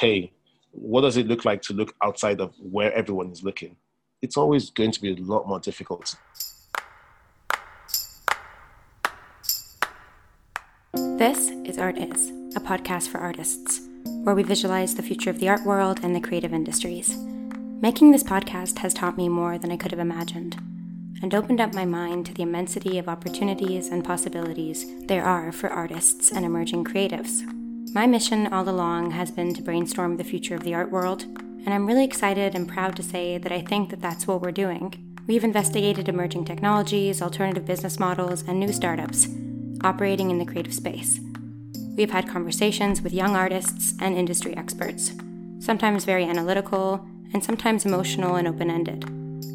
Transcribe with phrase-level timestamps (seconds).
[0.00, 0.32] hey,
[0.70, 3.76] what does it look like to look outside of where everyone is looking?
[4.22, 6.14] It's always going to be a lot more difficult.
[10.94, 13.82] This is Art Is, a podcast for artists,
[14.22, 17.14] where we visualize the future of the art world and the creative industries.
[17.82, 20.58] Making this podcast has taught me more than I could have imagined
[21.22, 25.68] and opened up my mind to the immensity of opportunities and possibilities there are for
[25.68, 27.42] artists and emerging creatives.
[27.92, 31.70] My mission all along has been to brainstorm the future of the art world, and
[31.74, 34.94] I'm really excited and proud to say that I think that that's what we're doing.
[35.26, 39.26] We've investigated emerging technologies, alternative business models, and new startups
[39.82, 41.18] operating in the creative space.
[41.96, 45.10] We've had conversations with young artists and industry experts,
[45.58, 49.04] sometimes very analytical, and sometimes emotional and open ended.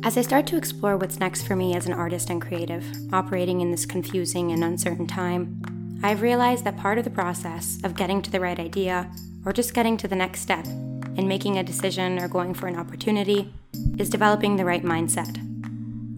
[0.05, 3.61] As I start to explore what's next for me as an artist and creative, operating
[3.61, 5.61] in this confusing and uncertain time,
[6.03, 9.09] I've realized that part of the process of getting to the right idea,
[9.45, 12.77] or just getting to the next step in making a decision or going for an
[12.77, 13.53] opportunity,
[13.97, 15.37] is developing the right mindset.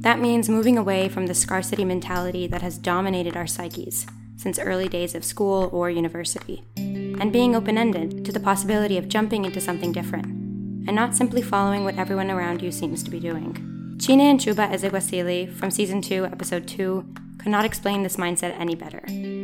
[0.02, 4.88] That means moving away from the scarcity mentality that has dominated our psyches since early
[4.88, 9.60] days of school or university, and being open ended to the possibility of jumping into
[9.60, 13.98] something different, and not simply following what everyone around you seems to be doing.
[14.00, 17.06] Chine Nchuba Ezekwesili from Season 2, Episode 2
[17.48, 19.02] could not explain this mindset any better.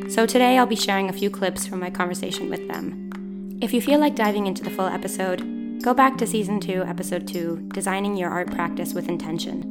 [0.10, 3.58] So today I'll be sharing a few clips from my conversation with them.
[3.62, 7.26] If you feel like diving into the full episode, go back to Season 2, Episode
[7.30, 9.62] 2 Designing Your Art Practice with Intention.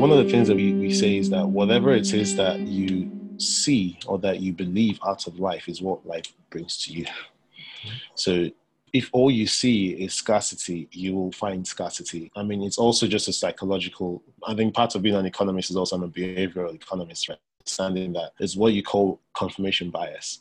[0.00, 3.10] One of the things that we, we say is that whatever it is that you
[3.36, 7.04] see or that you believe out of life is what life brings to you.
[8.14, 8.48] So
[8.92, 12.30] if all you see is scarcity, you will find scarcity.
[12.36, 14.22] I mean, it's also just a psychological.
[14.46, 17.38] I think part of being an economist is also I'm a behavioral economist, right?
[17.62, 20.40] Understanding that is what you call confirmation bias.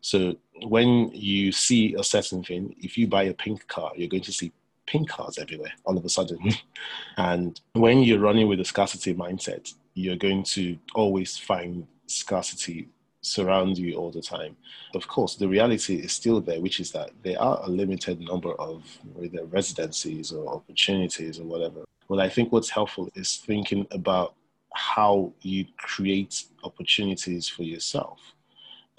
[0.00, 4.22] So when you see a certain thing, if you buy a pink car, you're going
[4.22, 4.52] to see
[4.86, 6.38] pink cars everywhere all of a sudden.
[7.16, 12.88] and when you're running with a scarcity mindset, you're going to always find scarcity
[13.28, 14.56] surround you all the time.
[14.94, 18.52] Of course, the reality is still there, which is that there are a limited number
[18.54, 18.84] of
[19.22, 21.84] either residencies or opportunities or whatever.
[22.08, 24.34] Well, I think what's helpful is thinking about
[24.74, 28.20] how you create opportunities for yourself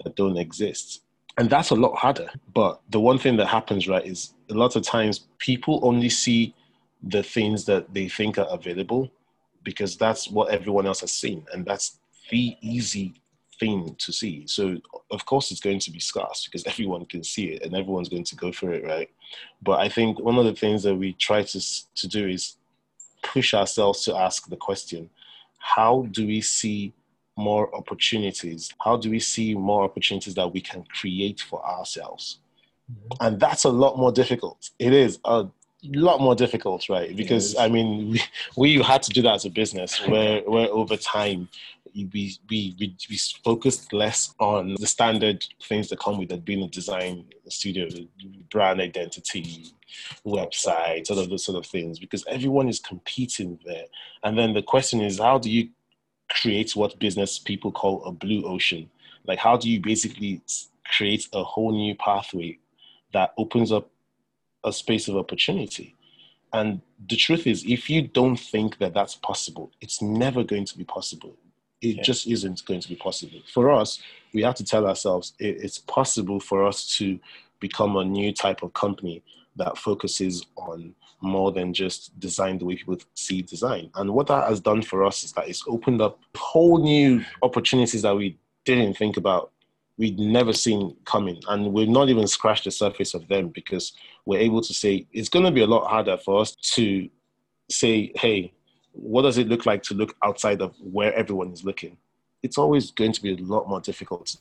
[0.04, 1.02] that don't exist.
[1.38, 2.28] And that's a lot harder.
[2.54, 6.54] But the one thing that happens, right, is a lot of times people only see
[7.02, 9.10] the things that they think are available
[9.62, 11.46] because that's what everyone else has seen.
[11.52, 11.98] And that's
[12.30, 13.14] the easy
[13.60, 14.46] thing to see.
[14.46, 14.78] So
[15.10, 18.24] of course it's going to be scarce because everyone can see it and everyone's going
[18.24, 19.10] to go for it, right?
[19.62, 21.60] But I think one of the things that we try to
[22.00, 22.56] to do is
[23.22, 25.10] push ourselves to ask the question:
[25.58, 26.92] How do we see
[27.36, 28.70] more opportunities?
[28.84, 32.38] How do we see more opportunities that we can create for ourselves?
[32.90, 33.26] Mm-hmm.
[33.26, 34.70] And that's a lot more difficult.
[34.78, 35.46] It is a
[35.84, 37.14] lot more difficult, right?
[37.16, 38.12] Because I mean,
[38.56, 41.48] we, we had to do that as a business, where where over time
[41.94, 42.08] we,
[42.48, 46.68] we, we, we focused less on the standard things that come with it being a
[46.68, 47.88] design studio,
[48.50, 49.66] brand identity,
[50.26, 53.84] website, all of those sort of things, because everyone is competing there.
[54.22, 55.68] And then the question is, how do you
[56.30, 58.90] create what business people call a blue ocean?
[59.26, 60.40] Like, how do you basically
[60.96, 62.58] create a whole new pathway
[63.12, 63.90] that opens up
[64.64, 65.96] a space of opportunity?
[66.52, 70.78] And the truth is, if you don't think that that's possible, it's never going to
[70.78, 71.36] be possible
[71.82, 72.02] it yeah.
[72.02, 73.40] just isn't going to be possible.
[73.52, 74.02] For us,
[74.32, 77.18] we have to tell ourselves it, it's possible for us to
[77.58, 79.22] become a new type of company
[79.56, 83.90] that focuses on more than just design the way people see design.
[83.94, 88.02] And what that has done for us is that it's opened up whole new opportunities
[88.02, 89.52] that we didn't think about,
[89.98, 91.40] we'd never seen coming.
[91.48, 93.92] And we've not even scratched the surface of them because
[94.24, 97.08] we're able to say it's going to be a lot harder for us to
[97.70, 98.52] say, hey,
[99.00, 101.96] what does it look like to look outside of where everyone is looking?
[102.42, 104.36] It's always going to be a lot more difficult.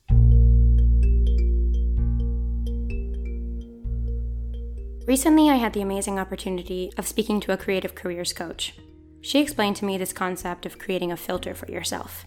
[5.07, 8.75] Recently, I had the amazing opportunity of speaking to a creative careers coach.
[9.21, 12.25] She explained to me this concept of creating a filter for yourself.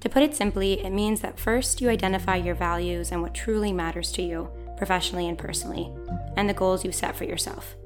[0.00, 3.72] To put it simply, it means that first you identify your values and what truly
[3.72, 5.92] matters to you, professionally and personally,
[6.36, 7.76] and the goals you set for yourself.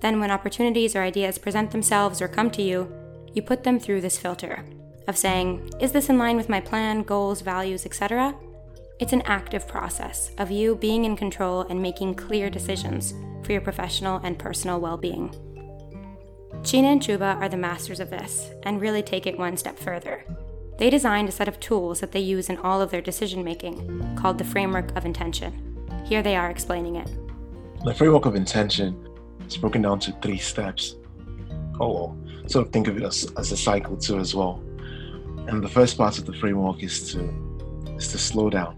[0.00, 2.90] Then, when opportunities or ideas present themselves or come to you,
[3.34, 4.64] you put them through this filter
[5.08, 8.34] of saying, is this in line with my plan, goals, values, etc.?
[8.98, 13.60] It's an active process of you being in control and making clear decisions for your
[13.60, 15.34] professional and personal well being.
[16.62, 20.24] Chine and Nchuba are the masters of this and really take it one step further.
[20.78, 24.16] They designed a set of tools that they use in all of their decision making
[24.16, 25.78] called the Framework of Intention.
[26.04, 27.08] Here they are explaining it.
[27.84, 29.08] The framework of intention
[29.46, 30.96] is broken down to three steps.
[31.80, 32.14] Oh,
[32.50, 34.62] sort of think of it as, as a cycle too as well.
[35.46, 37.20] And the first part of the framework is to
[37.96, 38.76] is to slow down.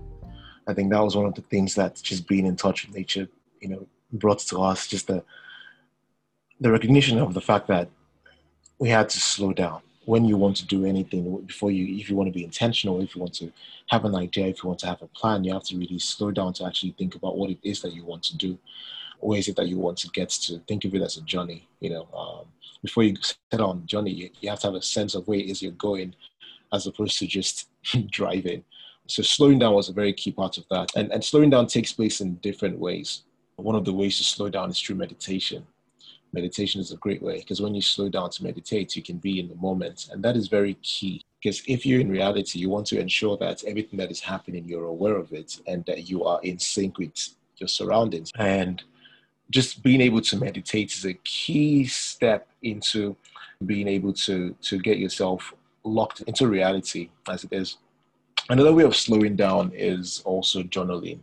[0.66, 3.28] I think that was one of the things that just being in touch with nature,
[3.60, 5.24] you know, brought to us just the
[6.60, 7.88] the recognition of the fact that
[8.78, 12.16] we had to slow down when you want to do anything before you if you
[12.16, 13.52] want to be intentional if you want to
[13.88, 16.30] have an idea if you want to have a plan you have to really slow
[16.30, 18.58] down to actually think about what it is that you want to do
[19.22, 21.68] where is it that you want to get to think of it as a journey
[21.80, 22.46] you know um,
[22.82, 23.16] before you
[23.50, 25.72] set on journey you, you have to have a sense of where it is you're
[25.72, 26.14] going
[26.72, 27.68] as opposed to just
[28.10, 28.64] driving
[29.06, 31.92] so slowing down was a very key part of that and, and slowing down takes
[31.92, 33.22] place in different ways
[33.56, 35.64] one of the ways to slow down is through meditation
[36.32, 39.38] meditation is a great way because when you slow down to meditate, you can be
[39.38, 40.08] in the moment.
[40.10, 43.64] And that is very key because if you're in reality, you want to ensure that
[43.64, 47.12] everything that is happening, you're aware of it and that you are in sync with
[47.58, 48.30] your surroundings.
[48.36, 48.82] And
[49.52, 53.14] just being able to meditate is a key step into
[53.66, 55.54] being able to, to get yourself
[55.84, 57.76] locked into reality as it is.
[58.48, 61.20] Another way of slowing down is also journaling.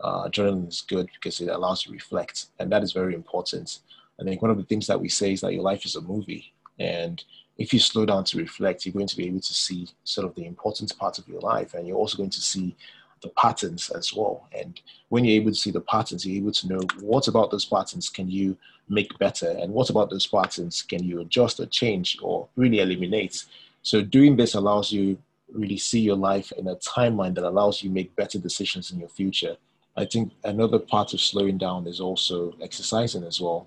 [0.00, 3.80] Uh, journaling is good because it allows you to reflect, and that is very important.
[4.20, 6.00] I think one of the things that we say is that your life is a
[6.00, 6.52] movie.
[6.78, 7.22] And
[7.58, 10.34] if you slow down to reflect, you're going to be able to see sort of
[10.34, 11.74] the important part of your life.
[11.74, 12.76] And you're also going to see
[13.22, 14.48] the patterns as well.
[14.56, 17.64] And when you're able to see the patterns, you're able to know what about those
[17.64, 18.56] patterns can you
[18.88, 19.50] make better?
[19.50, 23.44] And what about those patterns can you adjust or change or really eliminate?
[23.82, 25.18] So doing this allows you
[25.52, 29.08] really see your life in a timeline that allows you make better decisions in your
[29.08, 29.56] future.
[29.96, 33.66] I think another part of slowing down is also exercising as well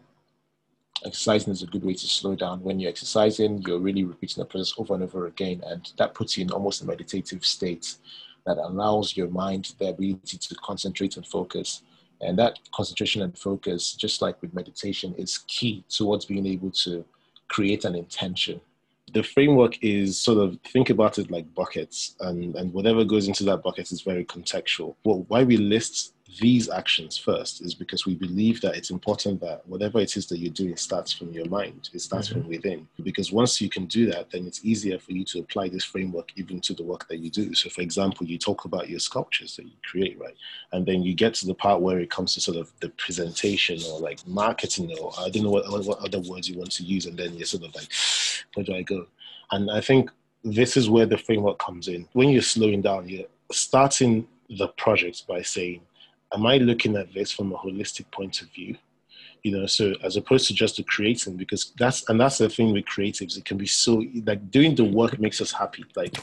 [1.04, 2.64] exercising is a good way to slow down.
[2.64, 6.38] When you're exercising, you're really repeating the process over and over again, and that puts
[6.38, 7.96] you in almost a meditative state
[8.46, 11.82] that allows your mind the ability to concentrate and focus.
[12.22, 17.06] And that concentration and focus, just like with meditation, is key towards being able to
[17.48, 18.62] create an intention.
[19.14, 23.44] The framework is sort of think about it like buckets, and, and whatever goes into
[23.46, 24.96] that bucket is very contextual.
[25.04, 29.68] Well, why we list these actions first is because we believe that it's important that
[29.68, 32.42] whatever it is that you're doing starts from your mind, it starts mm-hmm.
[32.42, 32.88] from within.
[33.04, 36.32] Because once you can do that, then it's easier for you to apply this framework
[36.36, 37.54] even to the work that you do.
[37.54, 40.36] So, for example, you talk about your sculptures that you create, right?
[40.72, 43.80] And then you get to the part where it comes to sort of the presentation
[43.90, 47.06] or like marketing, or I don't know what, what other words you want to use.
[47.06, 47.90] And then you're sort of like,
[48.56, 49.08] where do I go?
[49.52, 50.10] And I think
[50.44, 52.08] this is where the framework comes in.
[52.14, 55.82] When you're slowing down, you're starting the project by saying,
[56.34, 58.78] am I looking at this from a holistic point of view?
[59.44, 62.74] You know, so as opposed to just the creating, because that's and that's the thing
[62.74, 65.86] with creatives, it can be so like doing the work makes us happy.
[65.96, 66.16] Like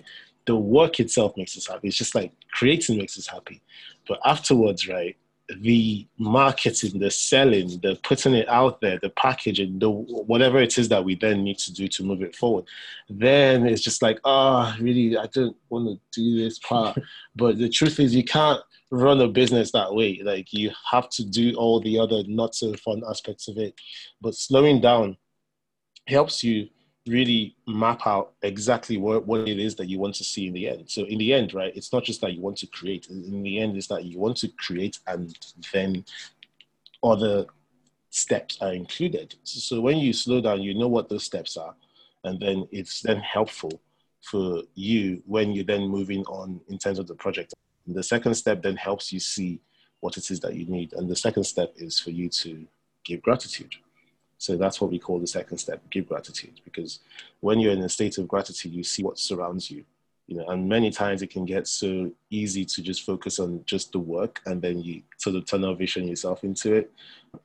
[0.46, 1.88] the work itself makes us happy.
[1.88, 3.62] It's just like creating makes us happy.
[4.08, 5.16] But afterwards, right,
[5.60, 10.88] the marketing, the selling, the putting it out there, the packaging, the whatever it is
[10.88, 12.64] that we then need to do to move it forward,
[13.08, 16.98] then it's just like, ah, oh, really, I don't want to do this part.
[17.36, 18.60] but the truth is, you can't
[18.92, 20.20] run a business that way.
[20.22, 23.74] Like you have to do all the other not so fun aspects of it.
[24.20, 25.16] But slowing down
[26.06, 26.68] helps you
[27.06, 30.68] really map out exactly what, what it is that you want to see in the
[30.68, 30.84] end.
[30.88, 33.08] So in the end, right, it's not just that you want to create.
[33.08, 35.36] In the end, it's that you want to create and
[35.72, 36.04] then
[37.02, 37.46] other
[38.10, 39.34] steps are included.
[39.42, 41.74] So, so when you slow down, you know what those steps are.
[42.24, 43.80] And then it's then helpful
[44.20, 47.54] for you when you're then moving on in terms of the project.
[47.86, 49.60] The second step then helps you see
[50.00, 50.92] what it is that you need.
[50.92, 52.64] And the second step is for you to
[53.04, 53.74] give gratitude.
[54.42, 56.60] So that's what we call the second step, give gratitude.
[56.64, 56.98] Because
[57.38, 59.84] when you're in a state of gratitude, you see what surrounds you.
[60.26, 63.92] You know, and many times it can get so easy to just focus on just
[63.92, 66.90] the work and then you sort of tunnel vision yourself into it.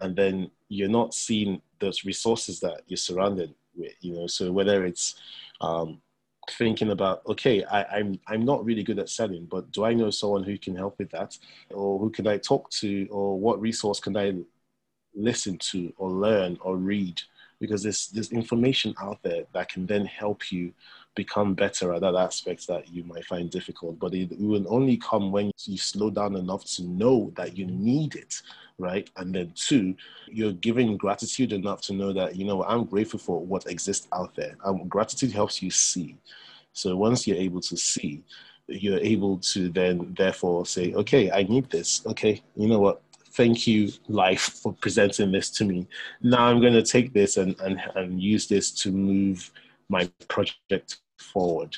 [0.02, 4.26] And then you're not seeing those resources that you're surrounded with, you know.
[4.26, 5.22] So whether it's
[5.62, 6.02] um,
[6.50, 10.10] thinking about okay I, I'm, I'm not really good at selling but do i know
[10.12, 11.38] someone who can help with that
[11.72, 14.34] or who can i talk to or what resource can i
[15.18, 17.22] listen to or learn or read
[17.60, 20.72] because there's there's information out there that can then help you
[21.16, 25.32] become better at that aspect that you might find difficult but it, will only come
[25.32, 28.42] when you slow down enough to know that you need it
[28.78, 29.10] right?
[29.18, 29.96] And then two,
[30.28, 34.36] you're giving gratitude enough to know that, you know, I'm grateful for what exists out
[34.36, 34.56] there.
[34.64, 36.16] Um, gratitude helps you see.
[36.74, 38.24] So once you're able to see,
[38.68, 42.06] you're able to then therefore say, okay, I need this.
[42.06, 43.02] Okay, you know what?
[43.38, 45.88] Thank you, life, for presenting this to me.
[46.24, 49.52] Now I'm going to take this and, and, and use this to move
[49.90, 51.78] my project forward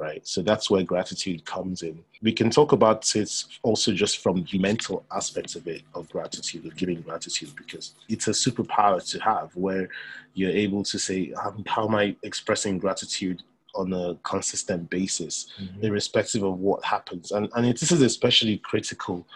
[0.00, 0.26] right?
[0.26, 2.02] So that's where gratitude comes in.
[2.22, 3.30] We can talk about it
[3.62, 8.26] also just from the mental aspects of it, of gratitude, of giving gratitude, because it's
[8.26, 9.90] a superpower to have where
[10.32, 11.34] you're able to say,
[11.66, 13.42] How am I expressing gratitude
[13.74, 15.84] on a consistent basis, mm-hmm.
[15.84, 17.30] irrespective of what happens?
[17.32, 19.26] And, and this is especially critical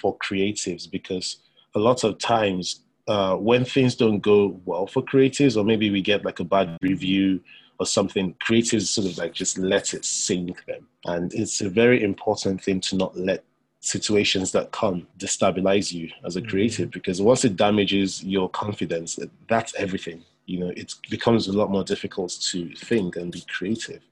[0.00, 1.38] for creatives because
[1.74, 6.00] a lot of times uh, when things don't go well for creatives, or maybe we
[6.00, 7.40] get like a bad review
[7.78, 10.86] or something, creatives sort of like just let it sink them.
[11.06, 13.42] And it's a very important thing to not let
[13.80, 16.98] situations that come destabilize you as a creative mm-hmm.
[16.98, 19.18] because once it damages your confidence,
[19.48, 20.22] that's everything.
[20.46, 24.02] You know, it becomes a lot more difficult to think and be creative.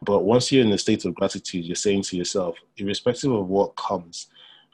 [0.00, 3.76] But once you're in a state of gratitude, you're saying to yourself, irrespective of what
[3.76, 4.28] comes,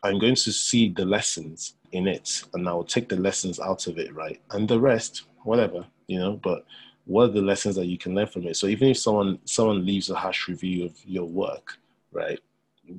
[0.04, 3.99] I'm going to see the lessons in it and I'll take the lessons out of
[3.99, 4.38] it, right?
[4.50, 6.66] And the rest, whatever, you know, but
[7.06, 8.56] what are the lessons that you can learn from it?
[8.56, 11.78] So even if someone someone leaves a harsh review of your work,
[12.12, 12.38] right?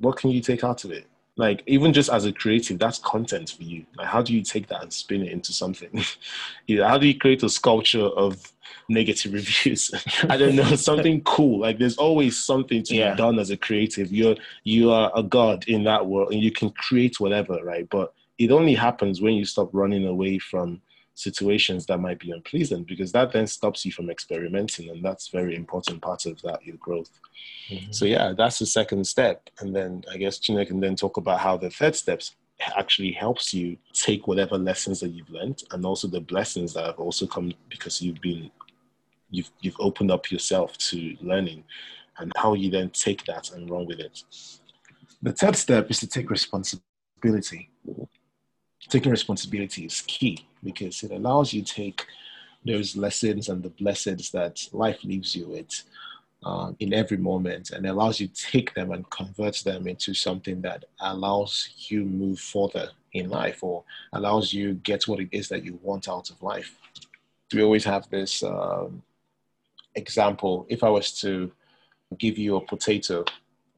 [0.00, 1.06] What can you take out of it?
[1.36, 3.84] Like even just as a creative, that's content for you.
[3.96, 6.02] Like how do you take that and spin it into something?
[6.66, 8.52] you know, how do you create a sculpture of
[8.88, 9.90] negative reviews?
[10.30, 11.60] I don't know, something cool.
[11.60, 13.10] Like there's always something to yeah.
[13.12, 14.10] be done as a creative.
[14.10, 17.88] You're you are a god in that world and you can create whatever, right?
[17.90, 20.80] But it only happens when you stop running away from
[21.16, 25.56] situations that might be unpleasant because that then stops you from experimenting and that's very
[25.56, 27.10] important part of that your growth.
[27.70, 27.90] Mm-hmm.
[27.90, 29.50] so yeah that's the second step.
[29.60, 32.36] And then i guess Gina can then talk about how the third steps
[32.76, 36.98] actually helps you take whatever lessons that you've learned and also the blessings that have
[36.98, 38.50] also come because you've been
[39.30, 41.64] you've you've opened up yourself to learning
[42.18, 44.22] and how you then take that and run with it.
[45.22, 47.70] The third step is to take responsibility
[48.88, 52.06] taking responsibility is key because it allows you to take
[52.64, 55.82] those lessons and the blessings that life leaves you with
[56.44, 60.60] uh, in every moment and allows you to take them and convert them into something
[60.60, 65.64] that allows you move further in life or allows you get what it is that
[65.64, 66.76] you want out of life.
[67.52, 69.02] We always have this um,
[69.94, 70.66] example.
[70.68, 71.50] If i was to
[72.18, 73.24] give you a potato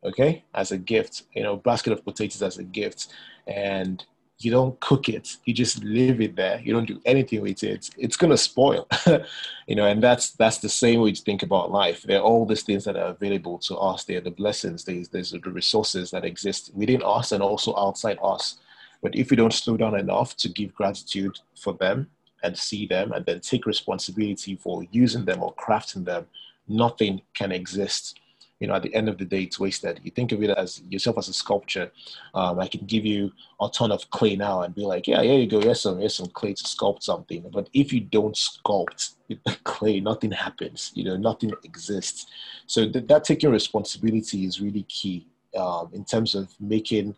[0.05, 3.09] okay as a gift you know basket of potatoes as a gift
[3.47, 4.05] and
[4.41, 7.91] you don't cook it you just leave it there you don't do anything with it
[7.97, 8.87] it's going to spoil.
[9.67, 12.03] You know and that's that's the same way to think about life.
[12.03, 15.09] There are all these things that are available to us there are the blessings there's,
[15.09, 18.61] there's the resources that exist within us and also outside us.
[19.03, 22.09] But if we don't slow down enough to give gratitude for them
[22.43, 26.27] and see them and then take responsibility for using them or crafting them
[26.67, 28.19] nothing can exist
[28.61, 30.01] you know, at the end of the day, it's wasted.
[30.03, 31.93] You think of it as yourself as a sculpture.
[32.35, 35.39] Um, I can give you a ton of clay now and be like, yeah, here
[35.39, 35.61] you go.
[35.61, 37.45] Here's some, here's some clay to sculpt something.
[37.53, 40.91] But if you don't sculpt the clay, nothing happens.
[40.95, 42.27] You know, nothing exists.
[42.67, 47.15] So th- that taking responsibility is really key um, in terms of making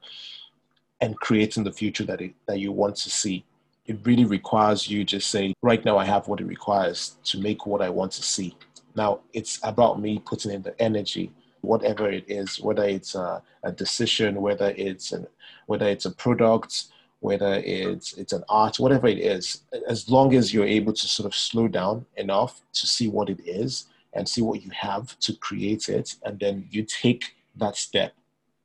[1.01, 3.45] and creating the future that it, that you want to see.
[3.87, 7.67] It really requires you just say, right now I have what it requires to make
[7.67, 8.55] what I want to see
[8.95, 13.73] now, it's about me putting in the energy, whatever it is, whether it's a, a
[13.73, 15.27] decision, whether it's an,
[15.67, 16.85] whether it's a product,
[17.21, 19.63] whether it's it's an art, whatever it is.
[19.87, 23.41] As long as you're able to sort of slow down enough to see what it
[23.47, 28.13] is and see what you have to create it, and then you take that step,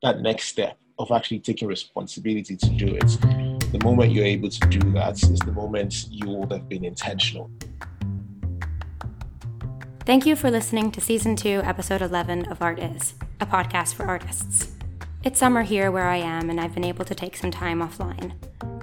[0.02, 3.20] that next step of actually taking responsibility to do it.
[3.72, 7.50] The moment you're able to do that is the moment you will have been intentional.
[10.06, 14.06] Thank you for listening to Season 2, Episode 11 of Art Is, a podcast for
[14.06, 14.70] artists.
[15.24, 18.34] It's summer here where I am, and I've been able to take some time offline,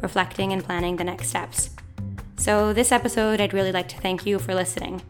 [0.01, 1.69] reflecting and planning the next steps.
[2.35, 5.01] So, this episode, I'd really like to thank you for listening.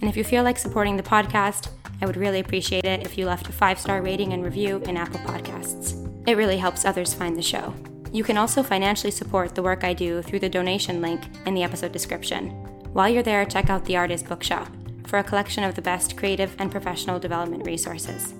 [0.00, 1.68] And if you feel like supporting the podcast,
[2.02, 4.96] I would really appreciate it if you left a five star rating and review in
[4.96, 5.94] Apple Podcasts.
[6.26, 7.72] It really helps others find the show.
[8.12, 11.62] You can also financially support the work I do through the donation link in the
[11.62, 12.50] episode description.
[12.92, 14.66] While you're there, check out the Artist Bookshop
[15.10, 18.32] for a collection of the best creative and professional development resources.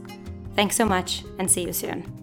[0.54, 2.19] Thanks so much, and see you soon.